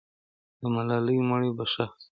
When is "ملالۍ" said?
0.73-1.17